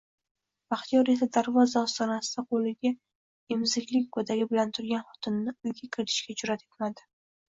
Baxtiyor 0.73 1.09
esa 1.13 1.25
darvoza 1.35 1.83
ostonasida 1.87 2.43
qoʻlida 2.53 2.91
emizikli 3.57 4.01
goʻdagi 4.17 4.47
bilan 4.55 4.71
turgan 4.79 5.05
xotinini 5.11 5.53
uyga 5.69 5.75
kiritishga 5.97 6.37
jurʼati 6.43 6.67
yetmadi 6.71 7.07